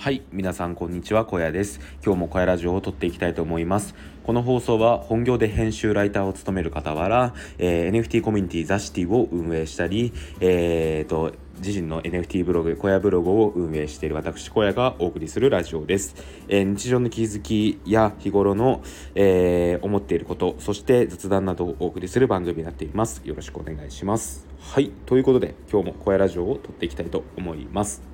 [0.00, 16.14] はい皆さんこんにちは小屋です今日も小屋ラジオを撮っていきたいと思いますこの放送は本業で編集ライターを務める傍ら、えー、NFT コミュニティザシティを運営したりえーと自身の NFT ブログ、小屋ブログを運営している私、小屋がお送りするラジオです。
[16.48, 18.80] えー、日常の気づきや日頃の、
[19.14, 23.20] えー、思っていること、そして雑談などをお送りする番組になっています。
[23.26, 24.46] よろしくお願いします。
[24.58, 28.09] はい、ということで、今日も小屋ラジオを撮っていきたいと思います。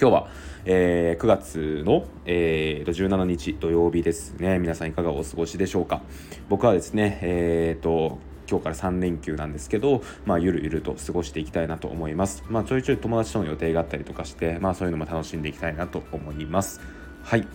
[0.00, 0.28] 今日は、
[0.64, 6.02] えー、9月の、えー、17日土曜日ですね皆さんいかがお過ごしでしょうか
[6.48, 12.44] 僕はですねえっ、ー、と今日から3連休なんですけど、まあ、ゆるゆると過ごしていきたいなと思います。
[12.50, 16.80] まあ、ちょいちょい友達との予定があったりとかして、まあ、そういうのも楽しんでいきたいなと思います。
[17.22, 17.46] はい。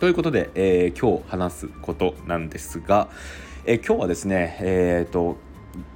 [0.00, 3.10] ということで、えー、今日話すことなんですが、
[3.64, 5.36] えー、今日はですね、えっ、ー、と、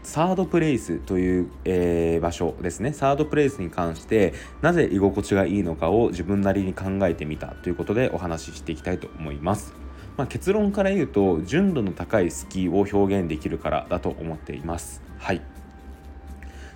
[0.02, 2.92] サードプレイスという、えー、場所ですね。
[2.92, 4.32] サードプレイスに関して
[4.62, 9.74] なぜ居心地がいいのかを自分なりに考えてみたということでお話ししていきたいと思います、
[10.16, 15.02] まあ、結論から言うと純度の高いスキーを表現できるからだと思っています。
[15.18, 15.42] はい。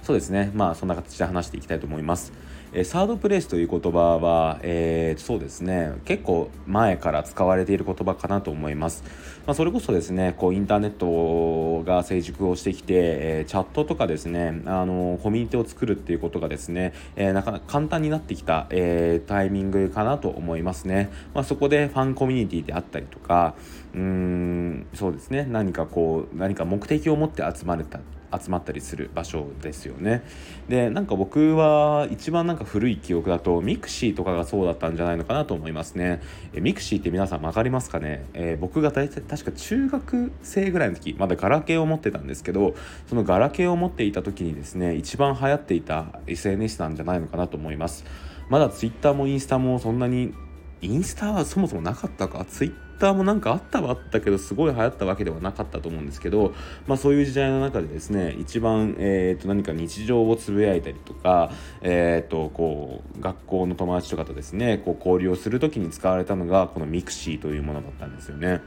[0.02, 0.50] そうですね。
[0.54, 2.32] まあそんな形で話していきたいと思います。
[2.72, 5.92] えサードプレイスという言葉は、えー、そうですね。
[6.04, 9.02] 結構前から使われている言葉かなと思います、
[9.46, 23.54] まあ、それこそですねこうインターネットが成熟をしてきて、えー、チャットとかですねあのコミュニティを作るっていうことがですね、えー、なかなか簡単になってきた、えタイミングかなと思いますね、まあ、そこでファンコミュニティであったりとか
[23.94, 25.44] うーんそうですね。
[25.48, 28.00] 何かこう何か目的を持って集まれた。
[28.38, 30.22] 集まったりする場所ですよね。
[30.68, 36.20] でなんか僕は一番なんか古い記憶だと mixi とかがそうだったんじゃないのかなと思いますね。
[36.52, 42.74] え mixi って皆さん分かりますかね、えー、僕が大体確か中学生ぐらいの時まだガラケーを持ってたんですけど
[43.08, 48.04] そのガラケーを持っていた時にですね一番流行っていた SNS なんじゃないのかなと思います。
[48.48, 50.34] まだ Twitter もインスタもそんなに
[50.82, 56.54] インスタはそもそもなかったか？Twitter ターもなんかあったはあったけどすごい流行ったわけではなかったと思うんですけど、
[56.86, 61.50] まあ、そういう時代の中でですね一番、えー、と何か日常をつぶやいたりとか、
[61.80, 68.60] えー、とこう学校の友達とかとですねこう交流をする時に使われたのがこの mixi というものだったんですよね。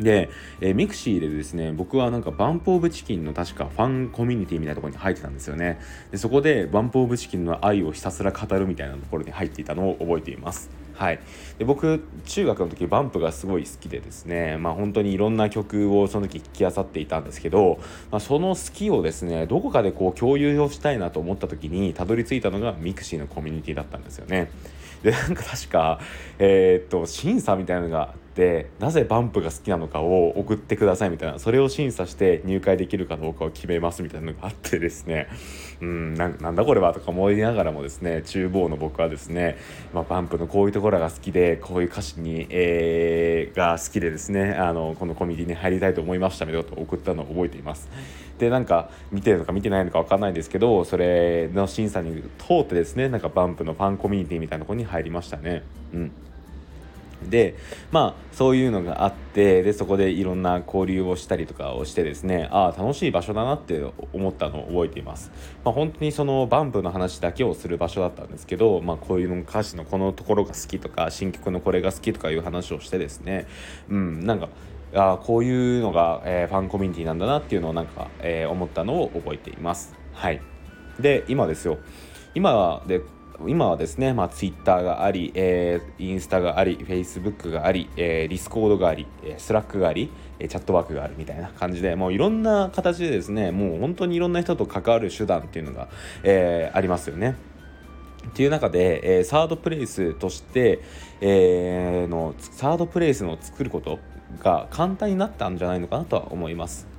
[0.00, 0.30] で、
[0.60, 5.80] えー、 mixi でですね僕はなんか BUMP OF CHICKEN の確かファンコミュニティみたいなところに入ってたんですよね。
[6.10, 10.70] でそこで BUMP OF CHICKEN の愛をひたすら語るみたいなところに入っていたのを覚えています。
[11.00, 11.20] はい、
[11.58, 17.80] で僕中学の時バンプがすごい好きでですねまあ本当にいろんな曲をその時聴きあさっていたんですけど、
[18.10, 24.50] まあ、その好きをですねどこかでこう共有をしたいなと思った時にたどり着いたのが mixi のコミュニティだったんですよね。
[25.02, 26.00] でなんか確か
[26.38, 35.28] えー、っと審査みたいなのがあってなぜバンプが好きなのかを送ってくださいみたいなそれを審査して入会できるかどうかを決めますみたいなのがあってですね
[35.80, 39.58] うんなんだこれはとか思いながらもですね中坊の僕はですね、
[39.92, 47.88] まあ、バンプのこういうところが好きでこういう歌詞に、えー、が好きでですねあのこのコミュニティに入りたいと思いましたみたいなことを送ったのを覚えています。
[48.38, 55.62] でなんか見てるのか見てないのか分かんないですけどそれの審査に通ってですねなんかバンプのファンコミュニティみたいなとこに入りましたね。
[55.92, 56.12] うん
[57.28, 57.56] で
[57.90, 65.30] まあそういうのがあってでそこでいろんな交流をしたりとかをしてですねああ楽しい場所だなって思ったのを覚えています、
[65.64, 73.46] まあ、本当にそのバンプの話だけをする場所だったんですけど、まあ、こういうの歌詞のこのところが好きとか新曲のこれが好きとかいう話をしてですね
[73.88, 74.48] うんなんか
[74.94, 79.94] あこういうのが、えー、ファンコミュニティなんだなっていうのをなんか、えー、思ったのを覚えています。
[80.12, 80.40] はい。
[80.98, 81.78] で今ですよ。
[82.34, 83.00] 今で
[83.46, 95.88] 今はですね、まあ、Twitter があり、えー、インスタがあり、Facebook があり、えー、 Discord があり、えー、 Slack があり、えー、 Chatwork があるみたいな感じで、もういろんな形でですね、もう本当にいろんな人と関わる手段っていうのが、
[96.22, 97.36] えー、ありますよね。
[98.28, 100.80] っていう中で、えー、サードプレイスとして、
[101.22, 103.98] えー、のサードプレイスの作ること
[104.40, 106.89] が簡単になったんじゃないのかなとは思います。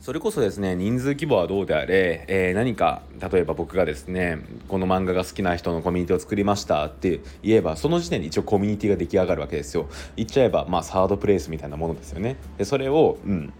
[0.00, 13.52] それこそですね人数規模はどうであれ、えー、何か例えば僕がですねこの漫画が好きな人のコミュニティを作りましたって言えばその時点で一応コミュニティが出来上がるわけですよ言っちゃえばまあサードプレイスみたいなものですよねでそれをうん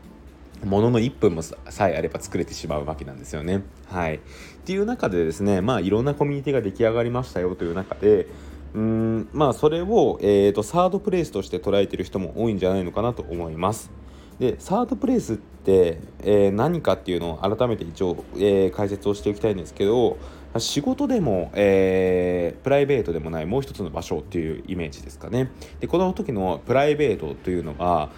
[0.64, 1.56] ものの1分もさ
[1.88, 3.62] えあれば作れてしまうわけなんですよね。
[3.87, 4.20] はい、っ
[4.64, 8.26] ていう中でですねまあいろんなコミュニティが出来上がりましたよという中で
[8.75, 13.91] うんまあそれを、えーとサードプレイスとして捉えてる人も多いんじゃないのかなと思います。
[14.38, 15.38] でサードプレイスっ、
[15.70, 20.19] えー、何かっていうのを改めて一応、えー、解説をしておきたいんですけど
[20.56, 25.50] 仕事でも、えー、プライベートでもないもう一つの場所っていうイメージですかね。
[25.81, 28.11] でこの時のプライベートというのが、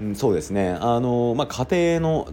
[0.00, 0.70] うん、そうですね。
[0.70, 2.28] あの、まあ、家庭の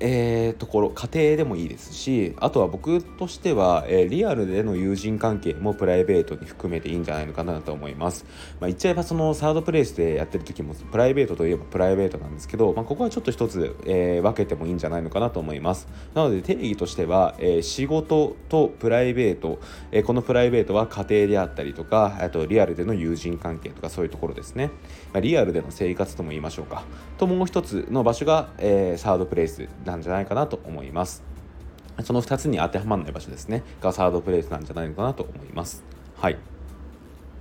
[0.00, 8.24] えー、ところ家庭でもいいですしあとは僕としては、えー、リアルでの友人関係もプライベートに含めていいんじゃないのかなと思います、
[8.60, 15.88] まあ、言っちゃえばそのサードプレイスでやってる時もプライベートといえばプライベートなんですけど、まあ、ここはちょっと一つ、えー、分けてもいいんじゃないのかなと思います。
[16.14, 19.60] なので定義としては、え仕事とプライベート、
[19.92, 24.70] えこのプライベートは家庭であったりとかあとリアルでの友人関係とかそういうところですね、
[25.12, 26.84] まあ、リアルでの生活とも言いましょうか。
[27.18, 31.22] ともう一つの場所が、えサードプレイスなんじゃないかなと思います。
[32.02, 33.62] その2つに当てはまらない場所ですね。
[33.80, 35.82] がサードプレイスなんじゃないのかなと思います。
[36.16, 36.36] はい。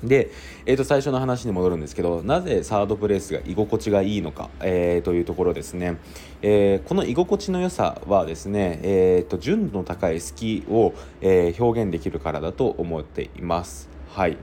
[0.03, 0.29] で、
[0.65, 5.97] えー、と最初の話に戻るんですけどなぜサードプレイスが居心地がいいのか、えー、というところですね、
[6.41, 13.89] えー、この居心地の良さはですね、えー、と純度の高い好きを、えー、表現できるからだと思っています。
[14.09, 14.37] はい。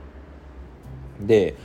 [1.21, 1.55] で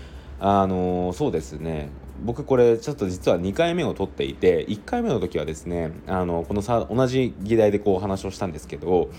[0.40, 1.88] あの、そうですね。
[2.24, 9.10] 僕これちょっと実は2回目を取っていて1回目の時はですねあのこのさ同じ議題でこうお話をしたんですけど、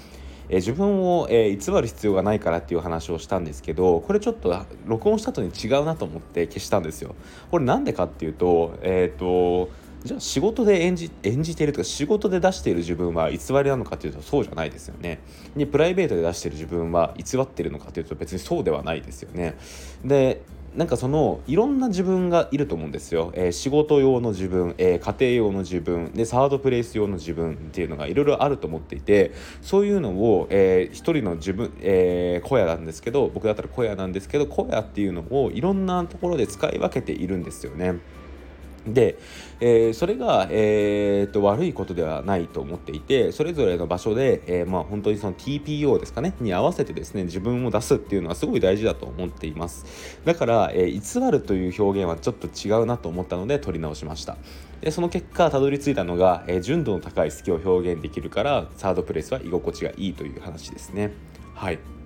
[0.50, 7.16] え自分を、え偽る必要がないからっていう話をしたんですけどこれちょっと録音した後に違うなと思って消したんですよ。
[7.51, 9.69] これなんでかっていうとえっ、ー、と
[10.04, 15.19] じゃあ仕事で演じ演じているとか仕事で出している自分は偽りなのかというとそうじゃないですよね。
[15.56, 19.56] でプライベートで出している自分は偽っているのかというと別にそうではないですよね。
[20.04, 20.42] で
[20.80, 38.00] なんかそのいろんな自分がいると思うんですよ、えー、仕事用の自分、えー、家庭用の自分でサードプレイス用の自分っていうのがいろいろあると思っていてそういうのを、えー、一人の自分、えー、小屋なんですけど僕だったら小屋なんですけど小屋っていうのをいろんなところで使い分けているんですよね。
[38.88, 39.18] で、
[39.60, 50.20] えー、それが、えーと、悪いことではないと思っていてそれぞれの場所で、えー、まあ、本当にその TPO ですかねに合わせてですね自分を出すっていうのはすごい大事だと思っています。
[50.26, 54.38] だから、えー、偽るという表現はちょっと違うなと思ったので取り直しました。
[54.81, 61.12] でその結果たどり着いたのが、え純度の高い好きを表現できるからサードプレイスは居心地がいいという話ですね。
[61.54, 61.99] はい。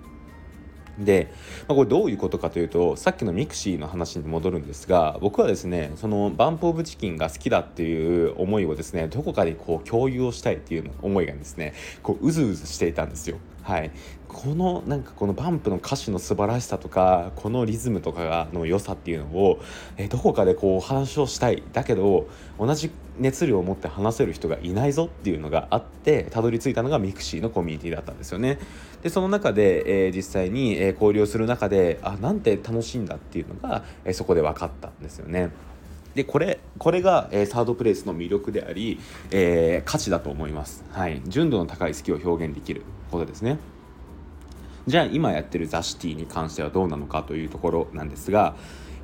[0.98, 1.32] で、
[1.66, 13.38] まあ、これどういうことかというとさっきの mixi の話に戻るんですが僕はですねその BUMP OF CHICKEN が好きだっていう思いをですねどこかでこう共有をしたいっていう思いがですねこううずうずしていたんですよ。
[13.64, 13.90] はい、
[14.28, 19.58] このなんかこのバンプの歌詞の素晴らしさとかこのリズムとかの良さっていうのを、
[19.96, 22.28] えどこかでこう話をしたいだけど
[22.58, 28.58] 同じ熱量を持って話せる人がいないぞっていうのがあってたどり着いたのが mixi のコミュニティだったんですよね。
[29.02, 35.50] でその中で、えー、実際に、え交流する中であなんて楽しいんだっていうのが、えそこで分かったんですよね。
[36.14, 39.00] でこれこれが、えー、サードプレイスの魅力であり、
[39.30, 43.58] えー、価値だと思います、はい、純度の高い好きを表現できることですね。
[44.86, 48.54] じゃあ今やってるザ・シティに関してはどうなのかというところなんですが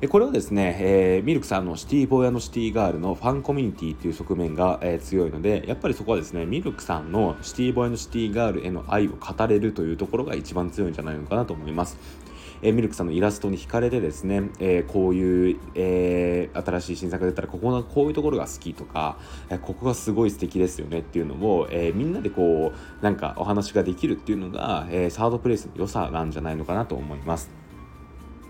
[0.09, 11.97] これはですね、えー、ミルクさんのシティボーイシティガールのファンコミュニティっていう側面が、えー、強いのでやっぱりそこはですねミルクさんのシティボーイシティガールへの愛を語れるというところが一番強いんじゃないのかなと思います。
[12.61, 19.17] えー、ミルクさんのイラストに惹かれてですね、えー、こういう、えー、新しい新作が出たらここのこういうところが好きとか、
[19.49, 27.61] えここがすごい素敵ですよねっていうのを、えみんなでこうなんかお話ができるっていうのが、えサードプレイスの良さなんじゃないのかなと思います。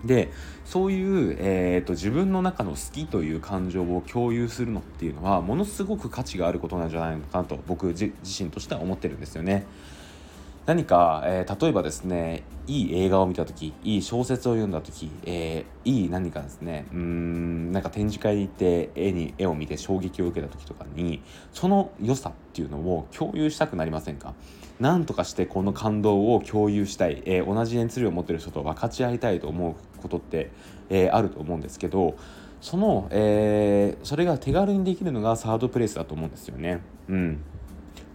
[0.06, 0.32] で
[0.66, 9.66] そういう、えーと、自分の中の好きという感情を共有するのっていうのはものすごく価値があることなんじゃないのかなと僕自身としては思ってるんですよね。
[10.66, 21.22] 何か、えー、例えばですねいい映画を見た時いい小説を読んだ時、えー、いい何かですねうんなんか展示会に行って絵に絵を見て衝撃を受けた時とかに
[21.54, 24.34] その良さっていうのを共有したくなりませんか？
[24.80, 30.52] 何とかしてこの感動を共有したい、えー、同じ熱量を持ってる人と分かち合いたいと思うことって、
[30.90, 32.16] えー、あると思うんですけど
[32.62, 36.82] その、えー、それが手軽にできるのがサードプレイスだと思うんですよね。
[37.10, 37.44] うん。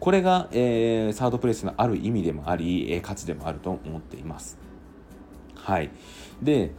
[0.00, 4.58] これが、えー、サードプレイスのある意味でもあり、えー、価値でもあると思っています。
[5.54, 5.90] はい、
[6.42, 6.72] で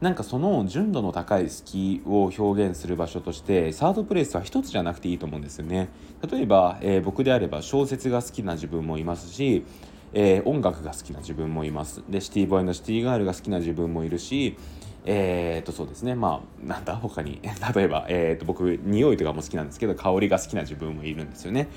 [0.00, 5.88] なんかその純度の高い好きを表現する場所としてサードプレイスは一つじゃなくていいと思うんですよね。
[6.30, 9.64] 例えば、えー、僕であれば小説が好きな自分もいますし、
[10.12, 12.02] えー、音楽が好きな自分もいます。
[12.08, 14.56] でシティボーイのシティガールが好きな自分もいるし
[15.06, 17.40] えー、とそうですねまあなんだ他に
[17.74, 21.68] 例えば、えー、と僕匂いとかも好きなんですけど香りが好きな自分もいるんですよね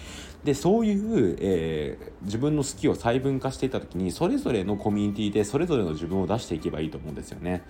[0.48, 7.64] でそういう、えー、自分の好きを細分化していった時にそれぞれのコミュニティでそれぞれの自分を出していけばいいと思うんですよね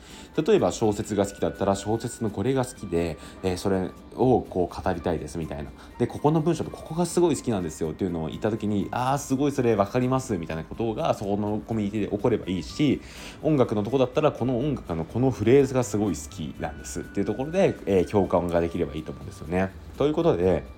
[0.46, 13.02] 例えば小説が好きだったら小説のこれが好きで、えー、それをこう語りたいですみたいなでここの文章とここがすごい好きなんですよっていうのを言った時にああすごいそれ分かりますみたいなことがそこのコミュニティで起こればいいし
[13.42, 19.72] 音楽のとこだったらこの音楽のこのフレーズがすごい好きなんですっていうところで、えー、共感ができればいいと思うんですよね。
[19.98, 20.77] ということで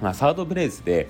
[0.00, 1.08] まあ、サードプレイスで、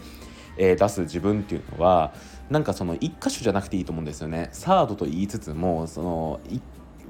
[0.57, 2.13] えー、出す自分っていうのは
[2.51, 4.51] なんかその1箇所じゃなくていいと思うんですよね。
[4.53, 6.41] サードと言いつつもその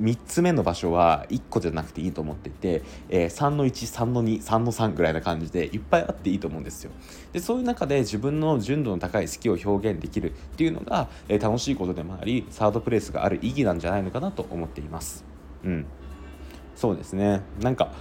[0.01, 6.91] 3つ目の場所は1個じゃなくていいと思っていて、えー、3の13の23の3ぐらいな感じでいっぱいあっていいと思うんですよ。
[7.33, 15.25] でそういう中で自分の純度の高い好きを表現できるっていうのが、えー、楽しいことでもありサードプレイスがある意義なんじゃないのかなと思っています。
[15.65, 15.87] うん。
[16.75, 17.43] そうですね。
[17.61, 17.93] なんか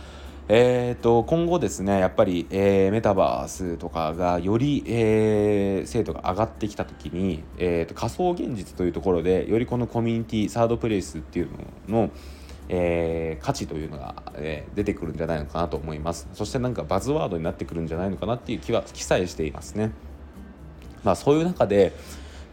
[0.49, 11.49] えーと、今後ですねやっぱり、えー、メタバースとかがより、えー、精度が上がってきた時に、えーと、仮想現実というところでよりこのコミュニティサードプレイスっていう
[11.87, 12.11] のの、
[12.67, 16.27] えー、価値というのが、えー、出てくるんじゃないのかなと思います。
[16.33, 19.91] そしてなんかバズワードになってくるんじゃないのかなっていう気は記載していますね。
[21.05, 21.93] まあそういう中で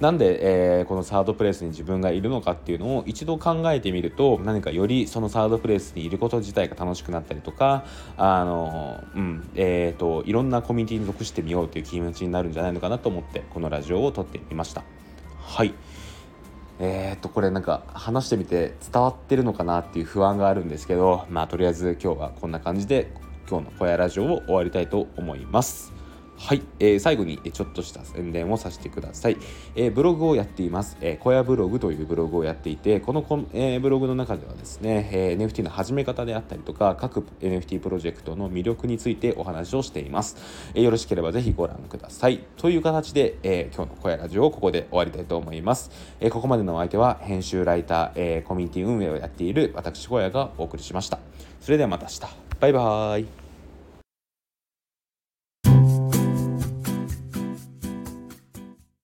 [0.00, 7.84] なんで、えー、このサードプレイスに自分がいるのかっていうのを一度考えてみると何かよりそのサードプレイスにいること自体が楽しくなったりとか
[8.16, 14.82] あの、うんえーと、いろんなコミュニティに属してみようという気持ちになるんじゃないのかなと思ってこのラジオを撮ってみました。
[15.38, 15.74] はい
[16.82, 23.12] えー、っとこれなんか話してみて伝わってるのかなっていう不安があるんですけどまあとりあえず今日はこんな感じで
[23.50, 25.99] 今日の小屋ラジオを終わりたいと思います。
[26.40, 29.36] はい、えー、最後にちょっとした宣伝をさせてください、
[29.76, 40.38] えー、ブログをやっています、えー、小屋ブログというブログをやっていてこのこ、えー、ブログの中ではですね、えー、NFT の始め方であったりとか各 NFT プロジェクトの魅力についてお話をしています、
[40.74, 42.38] えー、よろしければぜひご覧ください。
[42.56, 51.18] という形で、えー、今日の小屋ラジオをここで終わりたいと思います、えー、ここまでのお相手は編集ライター、えー、コミュニティ運営をやっている私小屋がお送りしました。
[51.60, 52.20] それではまた明日。
[52.60, 53.39] バイバーイ。